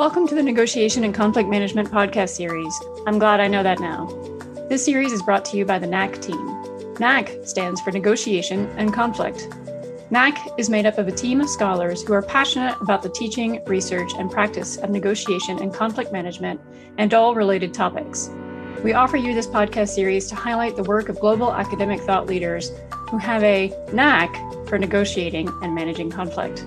[0.00, 2.74] Welcome to the Negotiation and Conflict Management podcast series.
[3.06, 4.06] I'm glad I know that now.
[4.70, 6.94] This series is brought to you by the NAC team.
[6.98, 9.46] NAC stands for Negotiation and Conflict.
[10.10, 13.62] NAC is made up of a team of scholars who are passionate about the teaching,
[13.66, 16.58] research, and practice of negotiation and conflict management
[16.96, 18.30] and all related topics.
[18.82, 22.72] We offer you this podcast series to highlight the work of global academic thought leaders
[23.10, 24.34] who have a knack
[24.66, 26.64] for negotiating and managing conflict.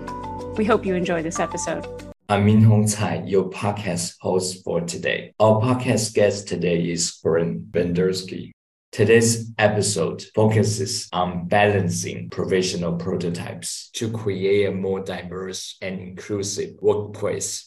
[0.55, 2.02] We hope you enjoy this episode.
[2.30, 5.34] I'm Min Hong Tsai, your podcast host for today.
[5.41, 8.52] Our podcast guest today is Corinne Bendersky.
[8.94, 17.66] Today's episode focuses on balancing professional prototypes to create a more diverse and inclusive workplace.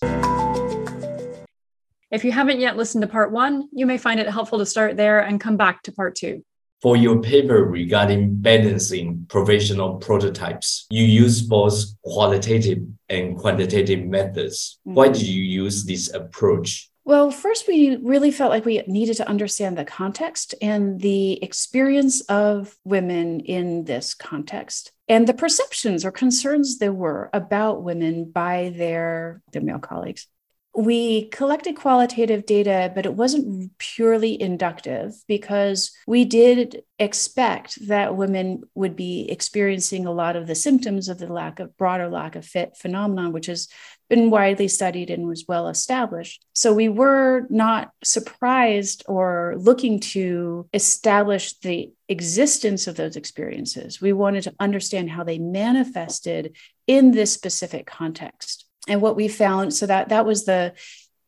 [2.11, 4.97] If you haven't yet listened to part one, you may find it helpful to start
[4.97, 6.43] there and come back to part two.
[6.87, 12.79] For your paper regarding balancing professional prototypes, you use both qualitative
[13.09, 14.79] and quantitative methods.
[14.87, 14.95] Mm-hmm.
[14.95, 16.89] Why did you use this approach?
[17.05, 22.21] Well, first, we really felt like we needed to understand the context and the experience
[22.29, 28.73] of women in this context and the perceptions or concerns there were about women by
[28.77, 30.29] their, their male colleagues
[30.77, 38.63] we collected qualitative data, but it wasn't purely inductive because we did expect that women
[38.75, 42.45] would be experiencing a lot of the symptoms of the lack of broader lack of
[42.45, 43.69] fit phenomenon, which has
[44.11, 46.45] been widely studied and was well established.
[46.53, 54.01] So we were not surprised or looking to establish the existence of those experiences.
[54.01, 56.55] We wanted to understand how they manifested
[56.87, 60.73] in this specific context and what we found so that that was the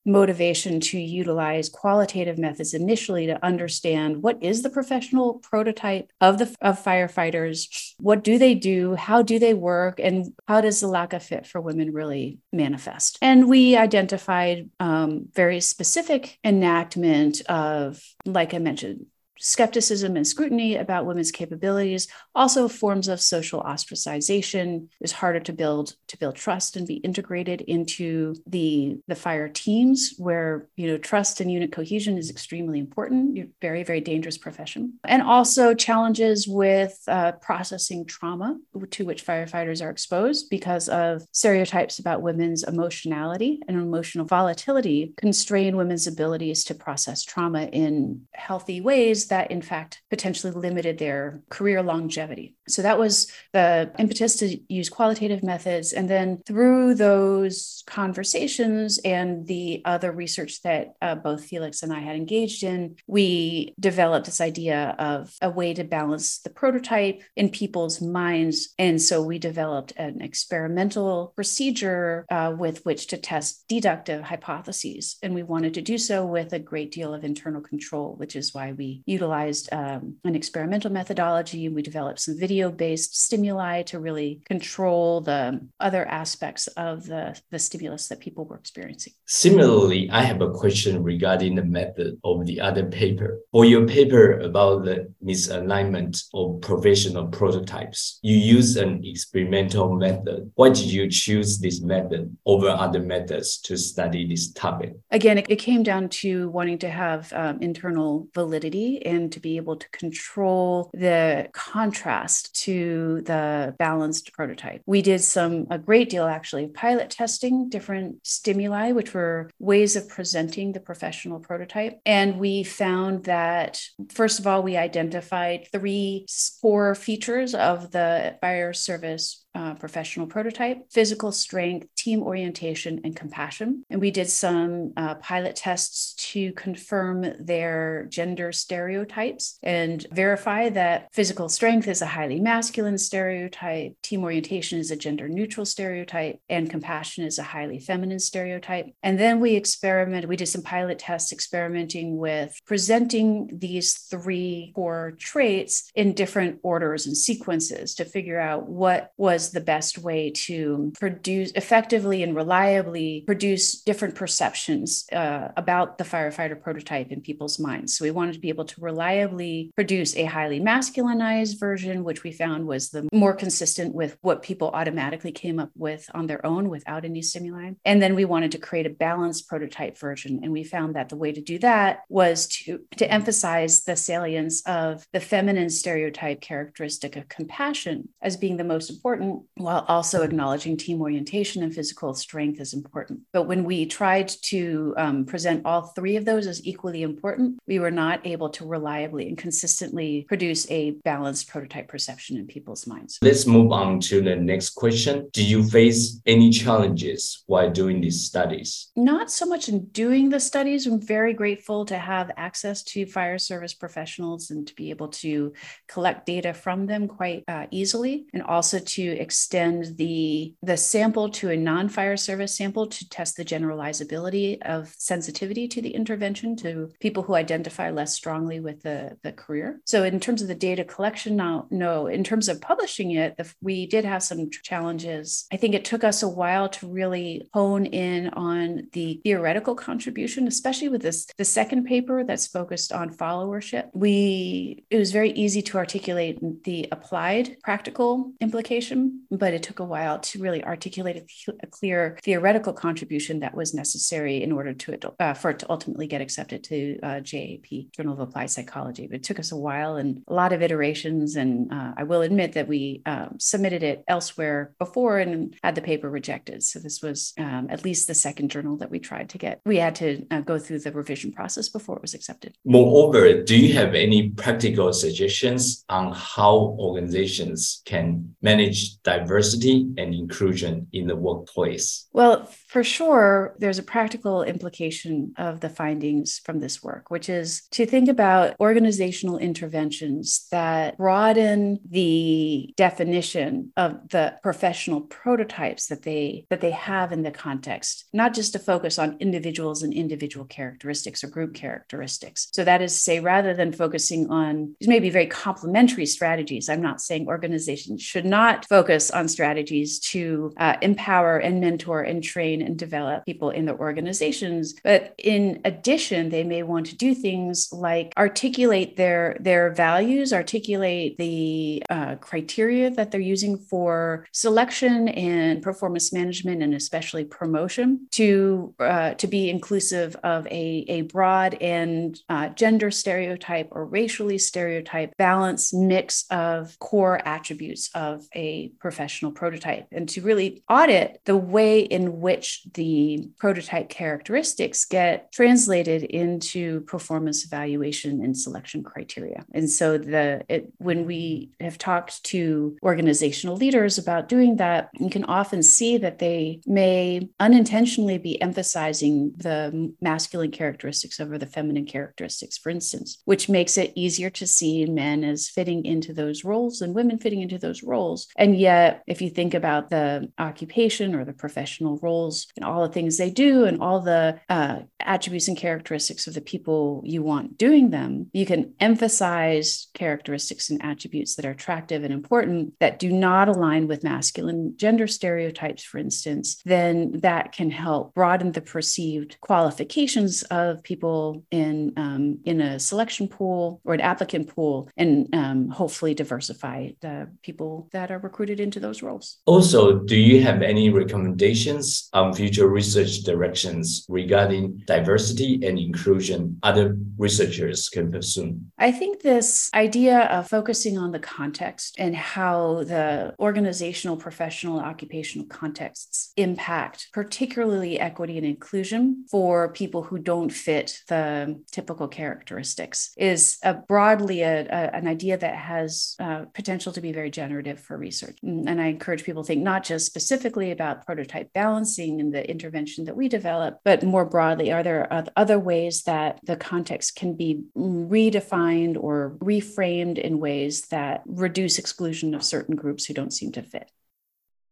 [0.09, 6.55] motivation to utilize qualitative methods initially to understand what is the professional prototype of the
[6.62, 11.12] of firefighters what do they do how do they work and how does the lack
[11.12, 13.19] of fit for women really manifest?
[13.20, 19.07] And we identified um, very specific enactment of like i mentioned
[19.39, 24.89] skepticism and scrutiny about women's capabilities also forms of social ostracization.
[25.01, 30.15] It's harder to build to build trust and be integrated into the the fire teams
[30.19, 33.37] where you know trust and unit cohesion is extremely important.
[33.37, 34.95] You're very very dangerous profession.
[35.05, 38.59] And also challenges with uh, processing trauma
[38.91, 45.77] to which firefighters are exposed because of stereotypes about women's emotionality and emotional volatility constrain
[45.77, 51.83] women's abilities to process trauma in healthy ways that in fact potentially limited their career
[51.83, 52.55] longevity.
[52.68, 55.92] So that was the impetus to use qualitative methods.
[55.92, 62.01] And then through those conversations and the other research that uh, both Felix and I
[62.01, 67.48] had engaged in, we developed this idea of a way to balance the prototype in
[67.51, 68.74] people's minds.
[68.78, 75.17] And so we developed an experimental procedure uh, with which to test deductive hypotheses.
[75.23, 78.55] And we wanted to do so with a great deal of internal control, which is
[78.55, 81.67] why we utilized um, an experimental methodology.
[81.67, 87.07] And we developed some video video based stimuli to really control the other aspects of
[87.07, 89.13] the, the stimulus that people were experiencing.
[89.27, 93.39] Similarly, I have a question regarding the method of the other paper.
[93.52, 100.51] For your paper about the misalignment of professional prototypes, you use an experimental method.
[100.57, 104.95] Why did you choose this method over other methods to study this topic?
[105.13, 109.57] Again, it, it came down to wanting to have um, internal validity and to be
[109.58, 114.83] able to control the contrast to the balanced prototype.
[114.86, 119.97] We did some, a great deal actually, of pilot testing different stimuli, which were ways
[119.97, 122.01] of presenting the professional prototype.
[122.07, 126.27] And we found that, first of all, we identified three
[126.61, 133.85] core features of the fire service uh, professional prototype, physical strength, team orientation, and compassion.
[133.91, 141.08] And we did some uh, pilot tests to confirm their gender stereotypes and verify that
[141.12, 146.70] physical strength is a highly masculine stereotype, team orientation is a gender neutral stereotype, and
[146.70, 148.87] compassion is a highly feminine stereotype.
[149.02, 155.14] And then we experimented, we did some pilot tests experimenting with presenting these three core
[155.19, 160.92] traits in different orders and sequences to figure out what was the best way to
[160.98, 167.96] produce effectively and reliably produce different perceptions uh, about the firefighter prototype in people's minds.
[167.96, 172.32] So we wanted to be able to reliably produce a highly masculinized version, which we
[172.32, 176.68] found was the more consistent with what people automatically came up with on their own
[176.68, 177.72] without any stimuli.
[177.84, 180.40] And then we wanted to create a balanced prototype version.
[180.42, 184.62] And we found that the way to do that was to, to emphasize the salience
[184.66, 190.76] of the feminine stereotype characteristic of compassion as being the most important while also acknowledging
[190.76, 193.20] team orientation and physical strength is important.
[193.32, 197.78] But when we tried to um, present all three of those as equally important, we
[197.78, 203.19] were not able to reliably and consistently produce a balanced prototype perception in people's minds.
[203.22, 205.28] Let's move on to the next question.
[205.32, 208.90] Do you face any challenges while doing these studies?
[208.96, 210.86] Not so much in doing the studies.
[210.86, 215.52] I'm very grateful to have access to fire service professionals and to be able to
[215.86, 221.50] collect data from them quite uh, easily, and also to extend the, the sample to
[221.50, 226.91] a non fire service sample to test the generalizability of sensitivity to the intervention to
[227.00, 229.81] people who identify less strongly with the, the career.
[229.85, 232.06] So, in terms of the data collection, now, no.
[232.06, 235.47] In terms of publishing it, the, we did have some challenges.
[235.53, 240.47] I think it took us a while to really hone in on the theoretical contribution,
[240.47, 243.88] especially with this the second paper that's focused on followership.
[243.94, 249.84] We it was very easy to articulate the applied practical implication, but it took a
[249.84, 254.99] while to really articulate a, a clear theoretical contribution that was necessary in order to
[255.20, 259.06] uh, for it to ultimately get accepted to uh, JAP Journal of Applied Psychology.
[259.06, 262.22] But it took us a while and a lot of iterations, and uh, I will
[262.22, 266.62] admit that we um, submitted it elsewhere before and had the paper rejected.
[266.62, 269.60] So this was um, at least the second journal that we tried to get.
[269.64, 272.56] We had to uh, go through the revision process before it was accepted.
[272.64, 280.87] Moreover, do you have any practical suggestions on how organizations can manage diversity and inclusion
[280.93, 282.08] in the workplace?
[282.12, 287.62] Well, for sure, there's a practical implication of the findings from this work, which is
[287.70, 296.44] to think about organizational interventions that broaden the definition of the professional prototypes that they
[296.50, 301.25] that they have in the context, not just to focus on individuals and individual characteristics
[301.25, 302.49] or group characteristics.
[302.52, 306.69] So that is to say rather than focusing on these may be very complementary strategies.
[306.69, 312.22] I'm not saying organizations should not focus on strategies to uh, empower and mentor and
[312.22, 314.74] train and develop people in their organizations.
[314.84, 321.16] But in addition, they may want to do things like articulate their their values, articulate
[321.18, 328.74] the uh, criteria that they're using for selection and performance management, and especially promotion, to
[328.80, 335.12] uh, to be inclusive of a, a broad and uh, gender stereotype or racially stereotype
[335.16, 341.80] balanced mix of core attributes of a professional prototype, and to really audit the way
[341.80, 349.44] in which the prototype characteristics get translated into performance evaluation and selection criteria.
[349.52, 355.10] And so the it, when we have talked to organizational leaders about doing that, you
[355.10, 361.86] can often see that they may unintentionally be emphasizing the masculine characteristics over the feminine
[361.86, 366.81] characteristics, for instance, which makes it easier to see men as fitting into those roles
[366.81, 368.28] and women fitting into those roles.
[368.36, 368.68] And yet,
[369.06, 373.31] if you think about the occupation or the professional roles and all the things they
[373.31, 378.31] do and all the uh, attributes and characteristics of the people you want doing them,
[378.32, 383.87] you can emphasize characteristics and attributes that are attractive and important that do not align
[383.88, 390.82] with masculine gender stereotypes, for instance, then that can help broaden the perceived qualifications of
[390.82, 396.91] people in um, in a selection pool or an applicant pool, and um, hopefully diversify
[397.00, 399.38] the people that are recruited into those roles.
[399.46, 406.96] Also, do you have any recommendations on future research directions regarding diversity and inclusion other
[407.17, 408.58] researchers can pursue?
[408.79, 415.46] I think this idea of focusing on the context and how the organizational, professional, occupational
[415.46, 423.58] contexts impact, particularly equity and inclusion for people who don't fit the typical characteristics, is
[423.62, 427.96] a broadly a, a, an idea that has uh, potential to be very generative for
[427.96, 428.38] research.
[428.48, 432.48] Mm, and I encourage people to think not just specifically about prototype balancing and the
[432.48, 437.34] intervention that we develop, but more broadly, are there other ways that the context can
[437.34, 443.52] be redefined or reframed in ways that reduce exclusion of certain groups who don't seem
[443.52, 443.90] to fit?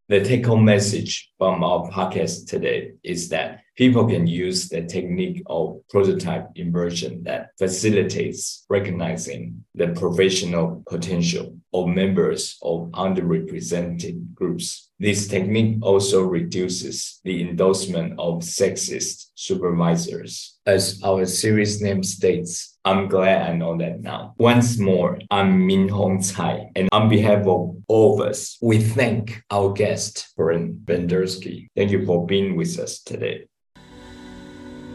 [0.08, 5.42] The take home message from our podcast today is that people can use the technique
[5.46, 14.90] of prototype inversion that facilitates recognizing the professional potential of members of underrepresented groups.
[14.98, 20.58] This technique also reduces the endorsement of sexist supervisors.
[20.64, 24.34] As our series name states, I'm glad I know that now.
[24.38, 29.42] Once more, I'm Min Hong Tsai, and on behalf of all of us, we thank
[29.50, 31.68] our guest, Corinne Bendersky.
[31.76, 33.48] Thank you for being with us today.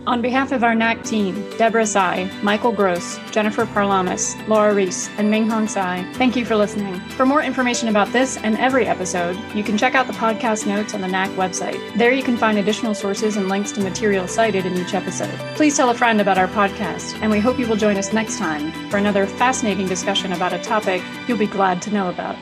[0.07, 5.29] On behalf of our NAC team, Deborah Cai, Michael Gross, Jennifer Parlamis, Laura Rees, and
[5.29, 6.99] Ming Hong Tsai, thank you for listening.
[7.11, 10.95] For more information about this and every episode, you can check out the podcast notes
[10.95, 11.79] on the NAC website.
[11.99, 15.37] There you can find additional sources and links to material cited in each episode.
[15.55, 18.39] Please tell a friend about our podcast, and we hope you will join us next
[18.39, 22.35] time for another fascinating discussion about a topic you'll be glad to know about.